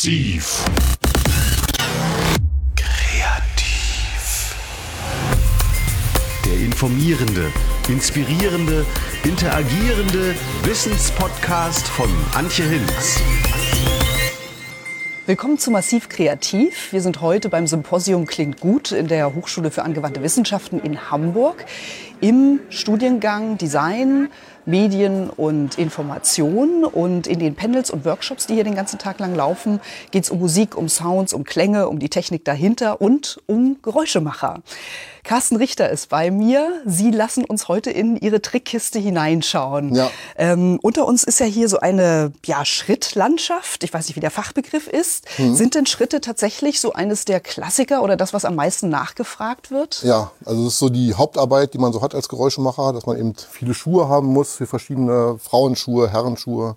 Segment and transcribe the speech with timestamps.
[0.00, 0.64] Massiv.
[2.74, 4.56] Kreativ.
[6.46, 7.52] Der informierende,
[7.86, 8.86] inspirierende,
[9.24, 13.20] interagierende Wissenspodcast von Antje Hinz.
[15.26, 16.94] Willkommen zu Massiv Kreativ.
[16.94, 21.66] Wir sind heute beim Symposium Klingt gut in der Hochschule für angewandte Wissenschaften in Hamburg
[22.22, 24.28] im Studiengang Design,
[24.66, 26.84] Medien und Information.
[26.84, 30.30] Und in den Panels und Workshops, die hier den ganzen Tag lang laufen, geht es
[30.30, 34.62] um Musik, um Sounds, um Klänge, um die Technik dahinter und um Geräuschemacher.
[35.22, 36.82] Carsten Richter ist bei mir.
[36.86, 39.94] Sie lassen uns heute in Ihre Trickkiste hineinschauen.
[39.94, 40.10] Ja.
[40.36, 43.84] Ähm, unter uns ist ja hier so eine ja, Schrittlandschaft.
[43.84, 45.26] Ich weiß nicht, wie der Fachbegriff ist.
[45.38, 45.54] Mhm.
[45.54, 50.02] Sind denn Schritte tatsächlich so eines der Klassiker oder das, was am meisten nachgefragt wird?
[50.02, 53.18] Ja, also das ist so die Hauptarbeit, die man so hat als Geräuschemacher, dass man
[53.18, 56.76] eben viele Schuhe haben muss für verschiedene Frauenschuhe, Herrenschuhe.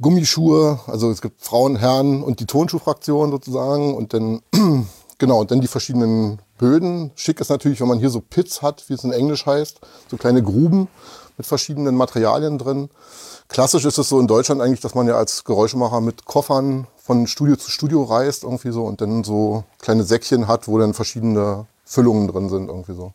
[0.00, 4.40] Gummischuhe, also es gibt Frauen, Herren und die Tonschuhfraktion sozusagen und dann
[5.18, 7.10] genau und dann die verschiedenen Böden.
[7.16, 10.16] Schick ist natürlich, wenn man hier so Pits hat, wie es in Englisch heißt, so
[10.16, 10.88] kleine Gruben
[11.36, 12.88] mit verschiedenen Materialien drin.
[13.48, 17.26] Klassisch ist es so in Deutschland eigentlich, dass man ja als Geräuschemacher mit Koffern von
[17.26, 21.66] Studio zu Studio reist irgendwie so und dann so kleine Säckchen hat, wo dann verschiedene
[21.84, 23.12] Füllungen drin sind irgendwie so.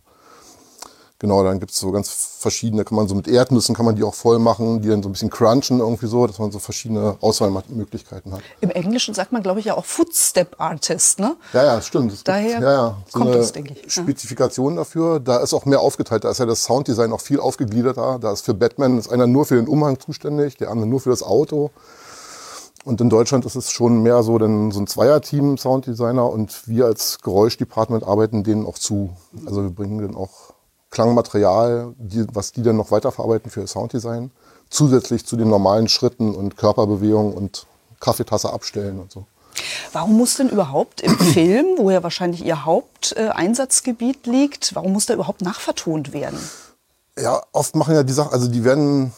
[1.19, 4.13] Genau, dann gibt's so ganz verschiedene, kann man so mit Erdnüssen kann man die auch
[4.13, 8.33] voll machen, die dann so ein bisschen crunchen irgendwie so, dass man so verschiedene Auswahlmöglichkeiten
[8.33, 8.41] hat.
[8.59, 11.37] Im Englischen sagt man, glaube ich, ja auch Footstep Artist, ne?
[11.53, 12.11] Ja, ja, stimmt.
[12.11, 13.93] Es Daher gibt, ja, ja, so kommt das, denke ich.
[13.93, 15.21] Spezifikation dafür.
[15.21, 16.25] Da ist auch mehr aufgeteilt.
[16.25, 18.19] Da ist ja das Sounddesign auch viel aufgegliederter.
[18.19, 21.11] Da ist für Batman ist einer nur für den Umhang zuständig, der andere nur für
[21.11, 21.71] das Auto.
[22.83, 26.85] Und in Deutschland ist es schon mehr so, denn so ein Zweierteam Sounddesigner und wir
[26.85, 29.15] als Geräuschdepartment arbeiten denen auch zu.
[29.45, 30.54] Also wir bringen denen auch
[30.95, 34.31] Klangmaterial, die, was die dann noch weiterverarbeiten für Sounddesign,
[34.69, 37.67] zusätzlich zu den normalen Schritten und Körperbewegungen und
[37.99, 39.25] Kaffeetasse abstellen und so.
[39.91, 45.13] Warum muss denn überhaupt im Film, wo ja wahrscheinlich Ihr Haupteinsatzgebiet liegt, warum muss da
[45.13, 46.39] überhaupt nachvertont werden?
[47.19, 49.11] Ja, oft machen ja die Sachen, also die werden,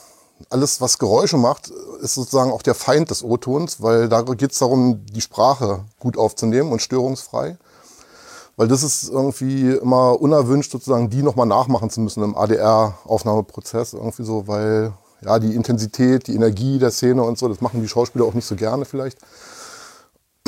[0.49, 1.71] alles was Geräusche macht,
[2.01, 6.17] ist sozusagen auch der Feind des O-Tons, weil da geht es darum, die Sprache gut
[6.17, 7.57] aufzunehmen und störungsfrei.
[8.57, 14.23] Weil das ist irgendwie immer unerwünscht, sozusagen die nochmal nachmachen zu müssen im ADR-Aufnahmeprozess irgendwie
[14.23, 18.25] so, weil ja die Intensität, die Energie der Szene und so, das machen die Schauspieler
[18.25, 19.19] auch nicht so gerne vielleicht.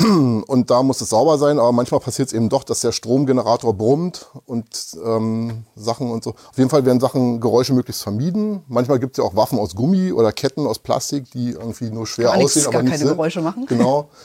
[0.00, 3.74] Und da muss es sauber sein, aber manchmal passiert es eben doch, dass der Stromgenerator
[3.74, 4.66] brummt und
[5.04, 6.30] ähm, Sachen und so.
[6.30, 8.64] Auf jeden Fall werden Sachen, Geräusche möglichst vermieden.
[8.66, 12.06] Manchmal gibt es ja auch Waffen aus Gummi oder Ketten aus Plastik, die irgendwie nur
[12.06, 13.04] schwer Gar nichts, aussehen, aber gar keine.
[13.04, 13.66] Geräusche machen.
[13.66, 14.08] Genau.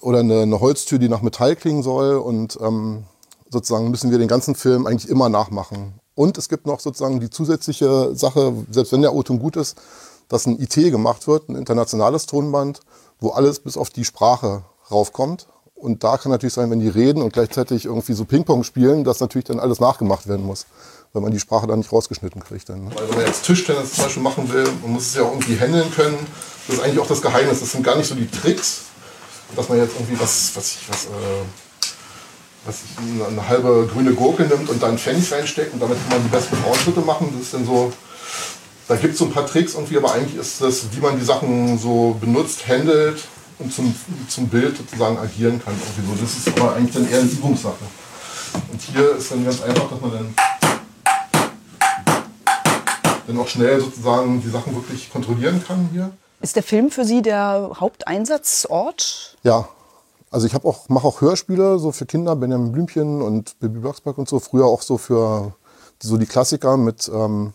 [0.00, 2.16] Oder eine, eine Holztür, die nach Metall klingen soll.
[2.16, 3.04] Und ähm,
[3.50, 5.94] sozusagen müssen wir den ganzen Film eigentlich immer nachmachen.
[6.14, 9.76] Und es gibt noch sozusagen die zusätzliche Sache, selbst wenn der O-Ton gut ist,
[10.28, 12.80] dass ein IT gemacht wird, ein internationales Tonband,
[13.18, 15.46] wo alles bis auf die Sprache raufkommt.
[15.74, 19.20] Und da kann natürlich sein, wenn die reden und gleichzeitig irgendwie so Ping-Pong spielen, dass
[19.20, 20.66] natürlich dann alles nachgemacht werden muss,
[21.12, 22.68] weil man die Sprache dann nicht rausgeschnitten kriegt.
[22.68, 22.90] Dann, ne?
[22.94, 25.58] Weil wenn man jetzt Tischtennis zum Beispiel machen will, man muss es ja auch irgendwie
[25.58, 26.18] handeln können.
[26.66, 27.60] Das ist eigentlich auch das Geheimnis.
[27.60, 28.82] Das sind gar nicht so die Tricks,
[29.56, 31.08] dass man jetzt irgendwie was, was ich, was, äh,
[32.64, 36.18] was ich, eine, halbe grüne Gurke nimmt und da einen Pfennig reinsteckt und damit kann
[36.18, 37.32] man die besten Frauenschritte machen.
[37.32, 37.92] Das ist dann so,
[38.88, 41.24] da gibt es so ein paar Tricks irgendwie, aber eigentlich ist das, wie man die
[41.24, 43.20] Sachen so benutzt, handelt
[43.58, 43.94] und zum,
[44.28, 45.74] zum Bild sozusagen agieren kann.
[45.74, 46.22] Irgendwie so.
[46.22, 47.84] Das ist aber eigentlich dann eher eine Übungssache.
[48.72, 50.34] Und hier ist dann ganz einfach, dass man dann,
[53.26, 56.10] dann auch schnell sozusagen die Sachen wirklich kontrollieren kann hier.
[56.40, 59.36] Ist der Film für Sie der Haupteinsatzort?
[59.42, 59.68] Ja,
[60.30, 64.28] also ich auch mache auch Hörspiele so für Kinder, Benjamin Blümchen und Bibi Blocksberg und
[64.28, 64.38] so.
[64.40, 65.52] Früher auch so für
[66.02, 67.52] so die Klassiker mit ähm,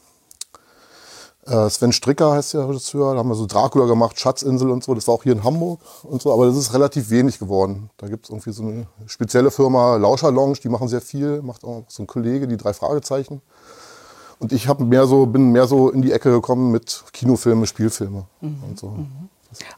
[1.47, 3.13] äh, Sven Stricker heißt der Regisseur.
[3.13, 4.94] Da haben wir so Dracula gemacht, Schatzinsel und so.
[4.94, 6.31] Das war auch hier in Hamburg und so.
[6.31, 7.90] Aber das ist relativ wenig geworden.
[7.97, 11.42] Da gibt es irgendwie so eine spezielle Firma Lauscher Lounge, die machen sehr viel.
[11.42, 13.42] Macht auch so ein Kollege, die drei Fragezeichen.
[14.39, 18.25] Und ich habe mehr so bin mehr so in die Ecke gekommen mit Kinofilme, Spielfilme
[18.41, 18.97] und so.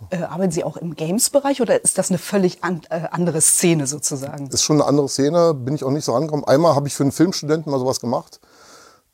[0.09, 3.87] Äh, arbeiten Sie auch im Games-Bereich oder ist das eine völlig an, äh, andere Szene
[3.87, 4.47] sozusagen?
[4.47, 6.45] ist schon eine andere Szene, bin ich auch nicht so rangekommen.
[6.45, 8.39] Einmal habe ich für einen Filmstudenten mal sowas gemacht.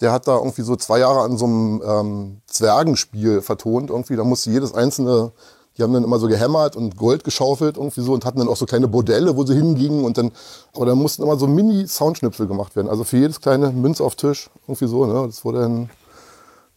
[0.01, 3.89] Der hat da irgendwie so zwei Jahre an so einem ähm, Zwergenspiel vertont.
[3.89, 5.31] Irgendwie, da musste jedes einzelne,
[5.77, 8.57] die haben dann immer so gehämmert und Gold geschaufelt irgendwie so und hatten dann auch
[8.57, 10.31] so kleine Bordelle, wo sie hingingen und dann,
[10.75, 12.89] aber da mussten immer so Mini-Soundschnipsel gemacht werden.
[12.89, 15.05] Also für jedes kleine Münz auf Tisch irgendwie so.
[15.05, 15.25] Ne?
[15.25, 15.89] Das wurde dann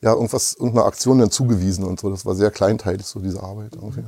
[0.00, 2.10] ja irgendwas, irgendeiner Aktion dann zugewiesen und so.
[2.10, 4.04] Das war sehr kleinteilig so diese Arbeit irgendwie.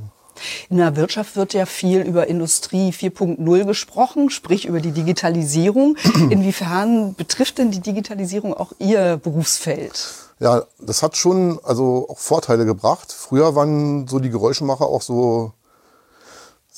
[0.69, 5.97] In der Wirtschaft wird ja viel über Industrie 4.0 gesprochen, sprich über die Digitalisierung.
[6.29, 10.28] Inwiefern betrifft denn die Digitalisierung auch Ihr Berufsfeld?
[10.39, 13.11] Ja, das hat schon also auch Vorteile gebracht.
[13.11, 15.53] Früher waren so die Geräuschemacher auch so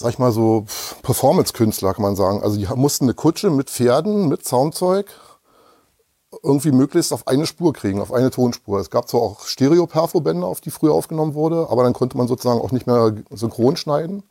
[0.02, 0.66] sag ich mal so,
[1.04, 2.44] Performance-Künstler, kann man sagen.
[2.44, 5.08] Also die mussten eine Kutsche mit Pferden, mit Soundzeug
[6.44, 8.80] irgendwie möglichst auf eine Spur kriegen, auf eine Tonspur.
[8.80, 12.62] Es gab zwar auch Stereo-Perfo-Bänder, auf die früher aufgenommen wurde, aber dann konnte man sozusagen
[12.62, 14.24] auch nicht mehr synchron schneiden.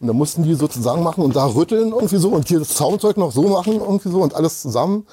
[0.00, 3.16] Und dann mussten die sozusagen machen und da rütteln irgendwie so und hier das Soundzeug
[3.16, 5.06] noch so machen irgendwie so und alles zusammen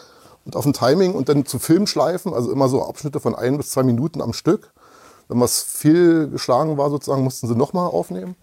[0.46, 3.72] und auf ein Timing und dann zu Filmschleifen, also immer so Abschnitte von ein bis
[3.72, 4.72] zwei Minuten am Stück.
[5.28, 8.36] Wenn was viel geschlagen war sozusagen, mussten sie nochmal aufnehmen.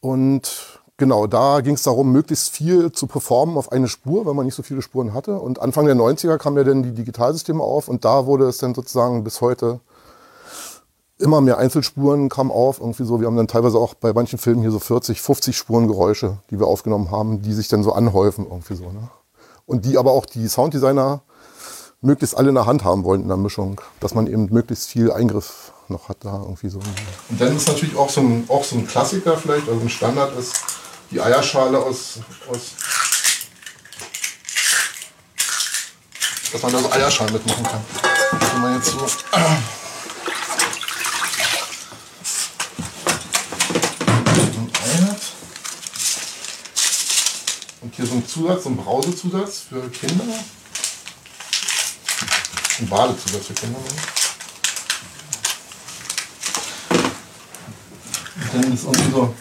[0.00, 4.44] Und genau, da ging es darum, möglichst viel zu performen auf eine Spur, weil man
[4.44, 5.38] nicht so viele Spuren hatte.
[5.40, 8.74] Und Anfang der 90er kamen ja dann die Digitalsysteme auf und da wurde es dann
[8.74, 9.80] sozusagen bis heute
[11.18, 12.80] immer mehr Einzelspuren kamen auf.
[12.80, 15.88] Irgendwie so, wir haben dann teilweise auch bei manchen Filmen hier so 40, 50 Spuren
[15.88, 18.84] Geräusche, die wir aufgenommen haben, die sich dann so anhäufen irgendwie so.
[18.92, 19.08] Ne?
[19.66, 21.22] Und die aber auch die Sounddesigner
[22.00, 25.10] möglichst alle in der Hand haben wollen in der Mischung, dass man eben möglichst viel
[25.10, 26.78] Eingriff noch hat da irgendwie so.
[27.28, 30.36] Und dann ist natürlich auch so ein, auch so ein Klassiker vielleicht, also ein Standard
[30.38, 30.54] ist
[31.10, 32.72] die Eierschale aus, aus
[36.52, 37.80] dass man da so Eierschalen mitmachen kann.
[38.52, 38.98] Wenn man jetzt so
[47.80, 50.24] Und hier so ein Zusatz, so ein Brausezusatz für Kinder.
[52.78, 53.78] Ein Badezusatz für Kinder.
[58.36, 59.34] Und dann ist irgendwie so.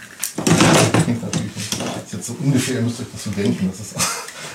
[1.03, 1.73] Klingt natürlich nicht.
[1.79, 3.71] Das ist jetzt so ungefähr, ihr müsst euch das so denken.
[3.71, 3.95] Das ist,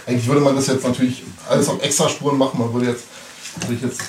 [0.07, 2.61] eigentlich würde man das jetzt natürlich alles auf Extraspuren machen.
[2.61, 3.05] Man würde jetzt,
[3.61, 4.01] würde ich jetzt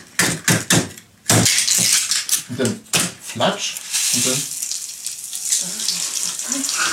[2.49, 2.79] und dann
[3.23, 3.75] Flatsch
[4.15, 4.60] und dann.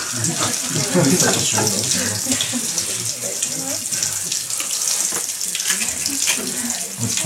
[0.08, 1.98] Sieht das schön aus.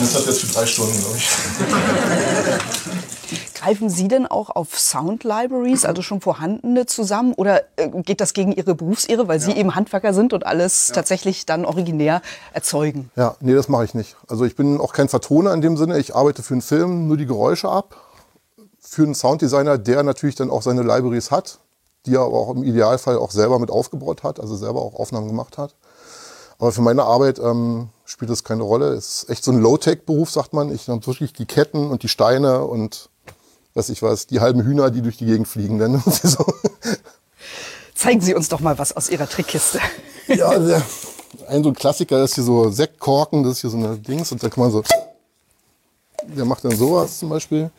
[0.01, 1.31] Das hat jetzt für drei Stunden, glaube ich.
[3.55, 7.35] Greifen Sie denn auch auf Sound Libraries, also schon vorhandene, zusammen?
[7.35, 10.97] Oder äh, geht das gegen Ihre Berufsehre, weil Sie eben Handwerker sind und alles ja.
[10.97, 12.21] tatsächlich dann originär
[12.53, 13.13] erzeugen?
[13.15, 14.17] Ja, nee, das mache ich nicht.
[14.27, 15.99] Also ich bin auch kein Vertoner in dem Sinne.
[15.99, 17.95] Ich arbeite für einen Film nur die Geräusche ab.
[18.81, 21.61] Für einen Sounddesigner, der natürlich dann auch seine Libraries hat,
[22.07, 25.29] die er aber auch im Idealfall auch selber mit aufgebaut hat, also selber auch Aufnahmen
[25.29, 25.75] gemacht hat.
[26.59, 28.91] Aber für meine Arbeit ähm, spielt das keine Rolle.
[28.91, 30.73] Es ist echt so ein Low-Tech-Beruf, sagt man.
[30.73, 33.09] Ich habe wirklich die Ketten und die Steine und
[33.75, 35.79] was ich weiß, die halben Hühner, die durch die Gegend fliegen.
[35.79, 36.45] Dann so.
[37.95, 39.81] Zeigen Sie uns doch mal was aus Ihrer Trickkiste.
[40.29, 40.83] Ja, der,
[41.49, 44.31] ein so ein Klassiker das ist hier so Sektkorken, das ist hier so eine Dings
[44.33, 44.83] und da kann man so,
[46.23, 47.71] der macht dann sowas zum Beispiel.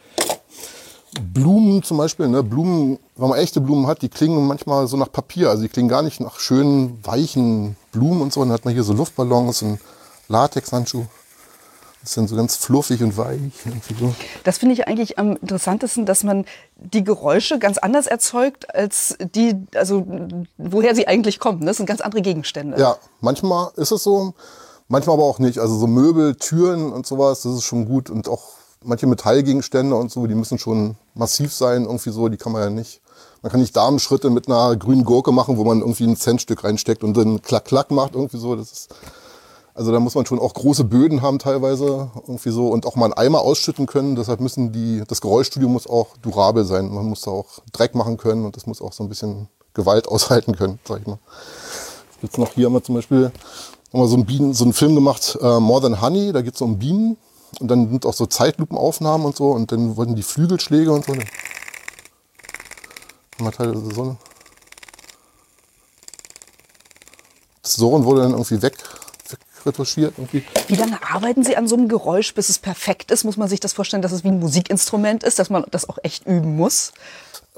[1.21, 2.44] Blumen zum Beispiel, ne?
[2.44, 5.50] Blumen, wenn man echte Blumen hat, die klingen manchmal so nach Papier.
[5.50, 8.42] Also die klingen gar nicht nach schönen, weichen Blumen und so.
[8.42, 9.80] Und dann hat man hier so Luftballons und
[10.27, 11.06] Latexhandschuh.
[12.01, 13.39] Das ist dann so ganz fluffig und weich.
[13.98, 14.13] So.
[14.44, 16.44] Das finde ich eigentlich am interessantesten, dass man
[16.75, 20.06] die Geräusche ganz anders erzeugt, als die, also
[20.57, 21.65] woher sie eigentlich kommen.
[21.65, 22.77] Das sind ganz andere Gegenstände.
[22.77, 24.33] Ja, manchmal ist es so,
[24.89, 25.60] manchmal aber auch nicht.
[25.60, 28.10] Also so Möbel, Türen und sowas, das ist schon gut.
[28.10, 28.44] Und auch
[28.85, 32.69] manche Metallgegenstände und so, die müssen schon massiv sein, irgendwie so, die kann man ja
[32.69, 33.01] nicht.
[33.41, 37.03] Man kann nicht Damenschritte mit einer grünen Gurke machen, wo man irgendwie ein Centstück reinsteckt
[37.03, 38.56] und dann klack klack macht, irgendwie so.
[38.56, 38.95] Das ist,
[39.74, 43.05] also da muss man schon auch große Böden haben teilweise, irgendwie so, und auch mal
[43.05, 44.15] einen Eimer ausschütten können.
[44.15, 46.93] Deshalb müssen die, das Geräuschstudio muss auch durabel sein.
[46.93, 50.08] Man muss da auch Dreck machen können und das muss auch so ein bisschen Gewalt
[50.10, 51.19] aushalten können, sag ich mal.
[52.22, 53.31] Jetzt noch hier haben wir zum Beispiel
[53.91, 56.55] haben wir so einen, Bienen, so einen Film gemacht, uh, More Than Honey, da geht
[56.55, 57.17] es um Bienen.
[57.62, 59.51] Und dann sind auch so Zeitlupenaufnahmen und so.
[59.51, 61.13] Und dann wurden die Flügelschläge und so.
[63.51, 64.17] Teile der Sonne.
[67.62, 68.77] Das Sohren wurde dann irgendwie weg,
[69.29, 70.13] wegretuschiert.
[70.17, 70.43] Irgendwie.
[70.67, 73.24] Wie lange arbeiten Sie an so einem Geräusch, bis es perfekt ist?
[73.24, 75.98] Muss man sich das vorstellen, dass es wie ein Musikinstrument ist, dass man das auch
[76.03, 76.93] echt üben muss?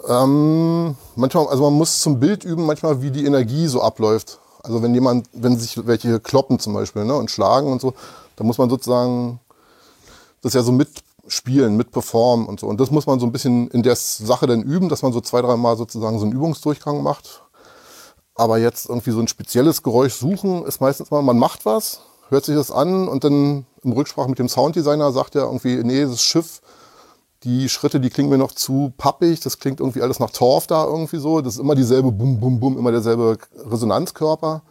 [0.07, 4.39] Ähm, manchmal, also man muss zum Bild üben, manchmal wie die Energie so abläuft.
[4.63, 7.93] Also wenn jemand, wenn sich welche kloppen zum Beispiel ne, und schlagen und so,
[8.35, 9.39] dann muss man sozusagen
[10.45, 12.67] das ja so mitspielen, mit performen und so.
[12.67, 15.19] Und das muss man so ein bisschen in der Sache dann üben, dass man so
[15.19, 17.43] zwei, dreimal sozusagen so einen Übungsdurchgang macht.
[18.35, 22.45] Aber jetzt irgendwie so ein spezielles Geräusch suchen, ist meistens mal, man macht was, hört
[22.45, 26.21] sich das an und dann im Rücksprache mit dem Sounddesigner sagt er irgendwie, nee, das
[26.21, 26.61] Schiff,
[27.43, 30.85] die Schritte, die klingen mir noch zu pappig, das klingt irgendwie alles nach Torf da
[30.85, 31.41] irgendwie so.
[31.41, 34.61] Das ist immer dieselbe Bum, Bum, Bum, immer derselbe Resonanzkörper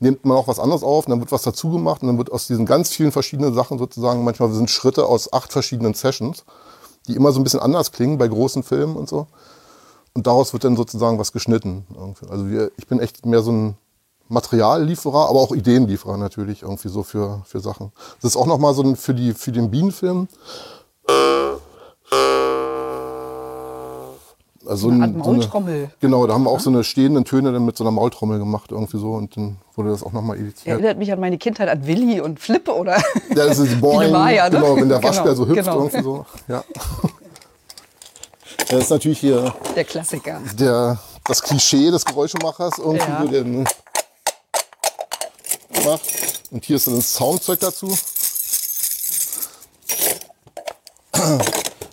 [0.00, 2.30] nimmt man auch was anderes auf und dann wird was dazu gemacht und dann wird
[2.30, 6.44] aus diesen ganz vielen verschiedenen Sachen sozusagen, manchmal sind Schritte aus acht verschiedenen Sessions,
[7.06, 9.26] die immer so ein bisschen anders klingen bei großen Filmen und so.
[10.14, 11.86] Und daraus wird dann sozusagen was geschnitten.
[12.28, 13.76] Also wir, ich bin echt mehr so ein
[14.28, 17.92] Materiallieferer, aber auch Ideenlieferer natürlich irgendwie so für, für Sachen.
[18.20, 20.28] Das ist auch nochmal so ein, für, die, für den Bienenfilm.
[24.68, 25.90] Also Eine ein- Art so eine- Maultrommel.
[26.00, 28.70] genau, da haben wir auch so eine stehenden Töne dann mit so einer Maultrommel gemacht
[28.70, 30.66] irgendwie so und dann wurde das auch nochmal editiert.
[30.66, 32.96] Erinnert mich an meine Kindheit an Willi und Flip oder
[33.34, 34.56] Ja, das ist Boing, Maya, ne?
[34.60, 35.76] genau, wenn der Genau, Waschbär so hüpft genau.
[35.78, 36.26] irgendwie so.
[36.48, 36.62] Ja.
[38.68, 40.40] Das ist natürlich hier der Klassiker.
[40.58, 43.22] der, das Klischee des Geräuschemachers irgendwie Ja.
[43.22, 43.64] so, der ne,
[45.86, 46.02] macht.
[46.50, 47.88] Und hier ist dann das Soundzeug dazu.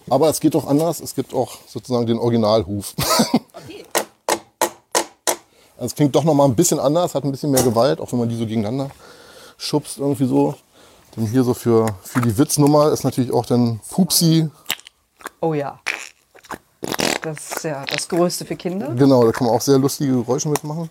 [0.10, 1.00] Aber es geht auch anders.
[1.00, 2.94] Es gibt auch sozusagen den Originalhuf.
[5.78, 8.10] Also es klingt doch noch mal ein bisschen anders, hat ein bisschen mehr Gewalt, auch
[8.14, 8.90] wenn man die so gegeneinander
[9.58, 10.56] schubst irgendwie so.
[11.16, 14.50] Dann hier so für, für die Witznummer ist natürlich auch dann Pupsi.
[15.42, 15.80] Oh ja.
[17.22, 18.90] Das ist ja das Größte für Kinder.
[18.96, 20.90] Genau, da kann man auch sehr lustige Geräusche mitmachen.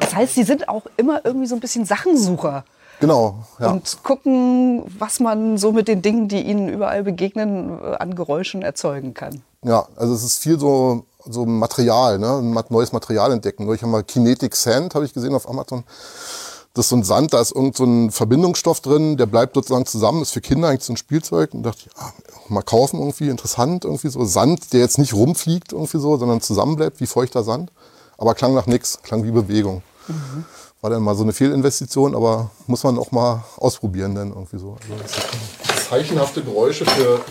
[0.00, 2.64] Das heißt, sie sind auch immer irgendwie so ein bisschen Sachensucher
[3.00, 3.70] Genau, ja.
[3.70, 8.62] und gucken, was man so mit den Dingen, die ihnen überall begegnen, äh, an Geräuschen
[8.62, 9.42] erzeugen kann.
[9.62, 12.38] Ja, also es ist viel so, so Material, ne?
[12.38, 13.72] ein neues Material entdecken.
[13.72, 15.84] Ich habe mal Kinetic Sand, habe ich gesehen auf Amazon.
[16.74, 19.86] Das ist so ein Sand, da ist irgend so ein Verbindungsstoff drin, der bleibt sozusagen
[19.86, 21.54] zusammen, ist für Kinder eigentlich so ein Spielzeug.
[21.54, 22.12] Und dachte ich, ah,
[22.48, 24.24] mal kaufen irgendwie, interessant irgendwie so.
[24.24, 27.70] Sand, der jetzt nicht rumfliegt irgendwie so, sondern zusammenbleibt wie feuchter Sand.
[28.18, 29.82] Aber klang nach nichts, klang wie Bewegung.
[30.84, 34.76] War dann mal so eine Fehlinvestition, aber muss man auch mal ausprobieren dann irgendwie so.
[34.82, 37.24] Also zeichenhafte Geräusche für,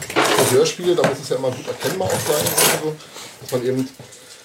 [0.50, 2.96] Hörspiele, da muss es ja immer gut erkennbar auch sein, irgendwie so,
[3.42, 3.88] dass man eben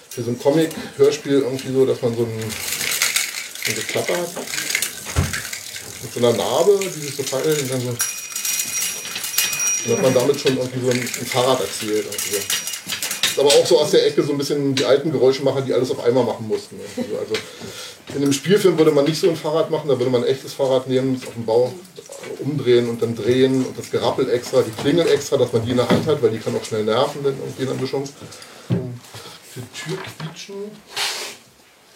[0.09, 2.39] für so ein Comic-Hörspiel irgendwie so, dass man so ein,
[3.65, 3.77] so ein
[4.15, 4.29] hat
[6.03, 7.97] mit so einer Narbe, die sich so verteilt und dann so, und
[9.89, 12.05] dass man damit schon irgendwie so ein, ein Fahrrad erzählt.
[12.05, 12.68] Irgendwie so.
[13.39, 16.03] Aber auch so aus der Ecke so ein bisschen die alten Geräuschemacher, die alles auf
[16.03, 16.77] einmal machen mussten.
[16.79, 17.19] irgendwie so.
[17.19, 17.33] Also
[18.15, 20.53] in einem Spielfilm würde man nicht so ein Fahrrad machen, da würde man ein echtes
[20.53, 21.71] Fahrrad nehmen, es auf dem Bau
[22.39, 25.77] umdrehen und dann drehen und das Gerappel extra, die Klingel extra, dass man die in
[25.77, 28.03] der Hand hat, weil die kann auch schnell nerven, dann irgendwie in der Mischung.
[28.05, 30.55] Für Türquietschen.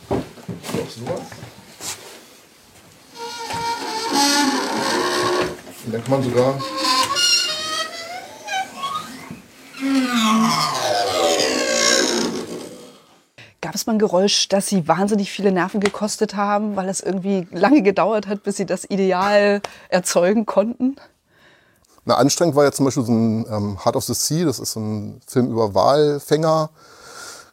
[0.10, 1.22] Noch sowas.
[5.86, 6.60] Und dann kann man sogar
[13.62, 17.48] Gab es mal ein Geräusch, das Sie wahnsinnig viele Nerven gekostet haben, weil es irgendwie
[17.52, 20.98] lange gedauert hat, bis Sie das Ideal erzeugen konnten?
[22.06, 24.74] Na, anstrengend war ja zum Beispiel so ein ähm, Heart of the Sea, das ist
[24.74, 26.72] so ein Film über Walfänger,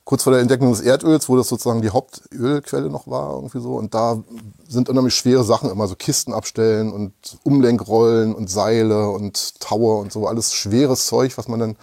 [0.04, 3.76] kurz vor der Entdeckung des Erdöls, wo das sozusagen die Hauptölquelle noch war, irgendwie so.
[3.76, 4.18] Und da
[4.68, 7.12] sind unheimlich schwere Sachen immer, so Kisten abstellen und
[7.44, 11.76] Umlenkrollen und Seile und Taue und so, alles schweres Zeug, was man dann.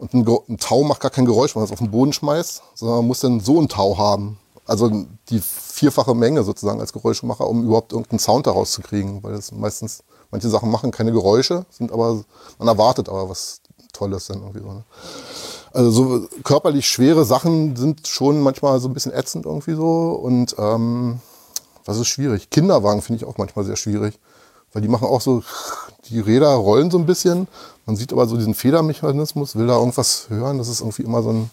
[0.00, 2.62] Und ein, ein Tau macht gar kein Geräusch, wenn man es auf den Boden schmeißt,
[2.74, 4.38] sondern man muss dann so einen Tau haben.
[4.64, 4.90] Also
[5.28, 9.52] die vierfache Menge sozusagen als Geräuschemacher, um überhaupt irgendeinen Sound daraus zu kriegen, weil das
[9.52, 12.24] meistens, manche Sachen machen keine Geräusche, sind aber,
[12.58, 13.60] man erwartet aber was
[13.92, 14.72] Tolles dann irgendwie so.
[14.72, 14.84] Ne?
[15.72, 20.54] Also so körperlich schwere Sachen sind schon manchmal so ein bisschen ätzend irgendwie so und
[20.58, 21.20] ähm,
[21.84, 22.48] was ist schwierig?
[22.48, 24.18] Kinderwagen finde ich auch manchmal sehr schwierig,
[24.72, 25.42] weil die machen auch so,
[26.08, 27.48] die Räder rollen so ein bisschen,
[27.86, 31.30] man sieht aber so diesen Federmechanismus, will da irgendwas hören, das ist irgendwie immer so
[31.32, 31.50] ein,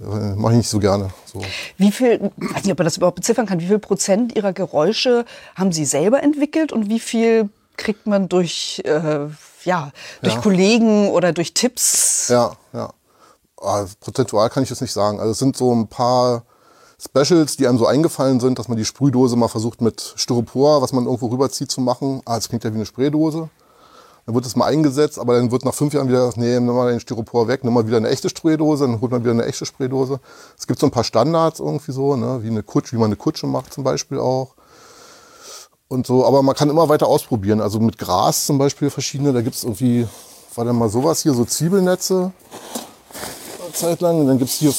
[0.00, 1.10] äh, mache ich nicht so gerne.
[1.32, 1.40] So.
[1.78, 4.52] Wie viel, ich weiß nicht, ob man das überhaupt beziffern kann, wie viel Prozent Ihrer
[4.52, 5.24] Geräusche
[5.54, 9.26] haben Sie selber entwickelt und wie viel kriegt man durch, äh,
[9.64, 10.40] ja, durch Ja.
[10.40, 12.28] Kollegen oder durch Tipps?
[12.28, 12.92] Ja, ja.
[13.60, 15.20] Ah, prozentual kann ich das nicht sagen.
[15.20, 16.42] Also es sind so ein paar
[17.04, 20.92] Specials, die einem so eingefallen sind, dass man die Sprühdose mal versucht mit Styropor, was
[20.92, 22.22] man irgendwo rüberzieht, zu machen.
[22.24, 23.48] Ah, das klingt ja wie eine Spraydose.
[24.24, 26.92] Dann wird es mal eingesetzt, aber dann wird nach fünf Jahren wieder, nee, nimm mal
[26.92, 29.66] den Styropor weg, nimm mal wieder eine echte Spraydose, dann holt man wieder eine echte
[29.66, 30.20] Spraydose.
[30.56, 33.16] Es gibt so ein paar Standards irgendwie so, ne, wie eine Kutsche, wie man eine
[33.16, 34.54] Kutsche macht zum Beispiel auch.
[35.88, 37.60] Und so, aber man kann immer weiter ausprobieren.
[37.60, 40.06] Also mit Gras zum Beispiel verschiedene, da gibt es irgendwie,
[40.54, 42.32] war dann mal sowas hier, so Zwiebelnetze,
[43.60, 44.20] eine Zeit lang.
[44.20, 44.72] Und dann gibt es hier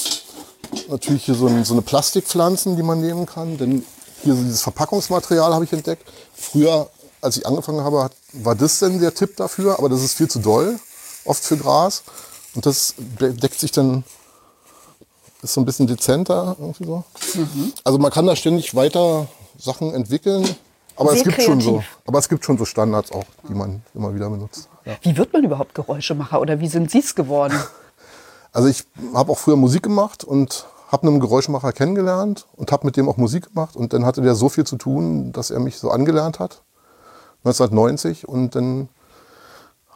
[0.90, 3.58] natürlich hier so, ein, so eine Plastikpflanzen, die man nehmen kann.
[3.58, 3.84] Denn
[4.24, 6.08] hier so dieses Verpackungsmaterial habe ich entdeckt.
[6.34, 6.90] Früher,
[7.22, 10.40] als ich angefangen habe, war das denn der Tipp dafür, aber das ist viel zu
[10.40, 10.80] doll,
[11.25, 12.04] oft für Gras.
[12.56, 14.04] Und das de- deckt sich dann,
[15.42, 17.04] ist so ein bisschen dezenter irgendwie so.
[17.84, 20.48] Also man kann da ständig weiter Sachen entwickeln.
[20.96, 24.13] Aber es gibt schon so, aber es gibt schon so Standards auch, die man immer
[24.13, 24.70] wieder benutzt.
[24.86, 24.94] Ja.
[25.02, 27.58] Wie wird man überhaupt Geräuschemacher oder wie sind Sie es geworden?
[28.56, 28.84] Also ich
[29.16, 33.18] habe auch früher Musik gemacht und habe einen Geräuschmacher kennengelernt und habe mit dem auch
[33.18, 33.76] Musik gemacht.
[33.76, 36.62] Und dann hatte der so viel zu tun, dass er mich so angelernt hat,
[37.44, 38.30] 1990.
[38.30, 38.90] Und dann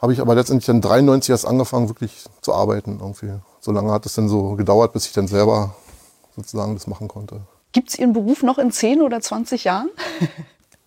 [0.02, 3.32] habe ich aber letztendlich dann 93 erst angefangen, wirklich zu arbeiten irgendwie.
[3.60, 5.76] So lange hat es dann so gedauert, bis ich dann selber
[6.36, 7.42] sozusagen das machen konnte.
[7.74, 9.92] Gibt es Ihren Beruf noch in 10 oder 20 Jahren?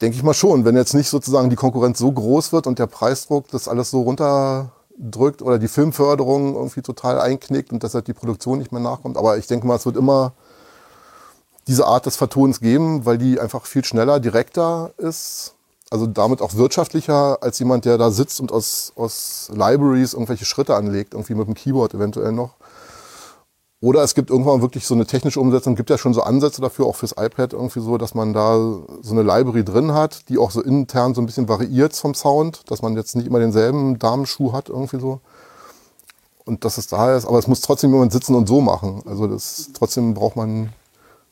[0.01, 2.89] Denke ich mal schon, wenn jetzt nicht sozusagen die Konkurrenz so groß wird und der
[2.89, 8.13] Preisdruck das alles so runter drückt oder die Filmförderung irgendwie total einknickt und deshalb die
[8.13, 9.17] Produktion nicht mehr nachkommt.
[9.17, 10.33] Aber ich denke mal, es wird immer
[11.67, 15.55] diese Art des Vertonens geben, weil die einfach viel schneller, direkter ist.
[15.91, 20.77] Also damit auch wirtschaftlicher als jemand, der da sitzt und aus, aus Libraries irgendwelche Schritte
[20.77, 22.55] anlegt, irgendwie mit dem Keyboard eventuell noch.
[23.83, 26.85] Oder es gibt irgendwann wirklich so eine technische Umsetzung, gibt ja schon so Ansätze dafür,
[26.85, 28.57] auch fürs iPad irgendwie so, dass man da
[29.01, 32.71] so eine Library drin hat, die auch so intern so ein bisschen variiert vom Sound,
[32.71, 35.21] dass man jetzt nicht immer denselben Damenschuh hat irgendwie so.
[36.45, 39.03] Und dass es da ist, aber es muss trotzdem jemand sitzen und so machen.
[39.07, 40.75] Also das, trotzdem braucht man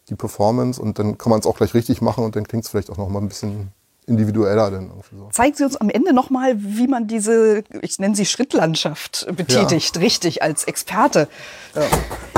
[0.09, 2.71] die Performance und dann kann man es auch gleich richtig machen und dann klingt es
[2.71, 3.73] vielleicht auch noch mal ein bisschen
[4.09, 5.29] individueller dann irgendwie so.
[5.31, 9.97] Zeigen Sie uns am Ende noch mal, wie man diese, ich nenne sie Schrittlandschaft, betätigt,
[9.97, 10.03] ja.
[10.03, 11.29] richtig als Experte.
[11.75, 11.83] Ja.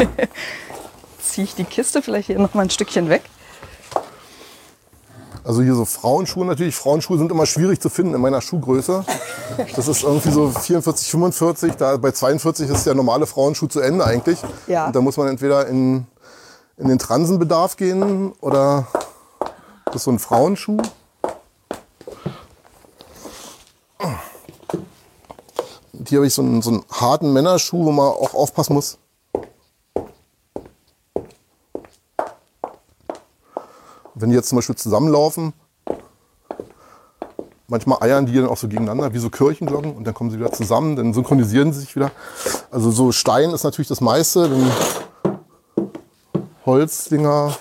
[1.22, 3.22] Ziehe ich die Kiste vielleicht hier noch mal ein Stückchen weg?
[5.44, 6.74] Also hier so Frauenschuhe natürlich.
[6.74, 9.04] Frauenschuhe sind immer schwierig zu finden in meiner Schuhgröße.
[9.74, 11.74] Das ist irgendwie so 44, 45.
[11.74, 14.38] Da bei 42 ist der normale Frauenschuh zu Ende eigentlich.
[14.66, 14.86] Ja.
[14.86, 16.06] Und da muss man entweder in,
[16.76, 18.86] in den Transenbedarf gehen oder
[19.86, 20.78] das ist so ein Frauenschuh.
[26.10, 28.98] Hier habe ich so einen, so einen harten Männerschuh, wo man auch aufpassen muss.
[34.14, 35.54] Wenn die jetzt zum Beispiel zusammenlaufen,
[37.68, 40.52] manchmal eiern die dann auch so gegeneinander, wie so Kirchenglocken, und dann kommen sie wieder
[40.52, 42.10] zusammen, dann synchronisieren sie sich wieder.
[42.70, 44.70] Also so Stein ist natürlich das meiste, dann
[46.66, 47.56] Holzdinger,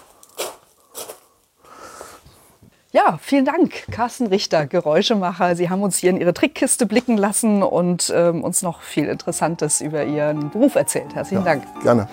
[2.92, 5.56] ja, vielen Dank, Carsten Richter, Geräuschemacher.
[5.56, 9.82] Sie haben uns hier in Ihre Trickkiste blicken lassen und ähm, uns noch viel Interessantes
[9.82, 11.14] über Ihren Beruf erzählt.
[11.14, 11.64] Herzlichen ja, Dank.
[11.84, 12.08] Gerne.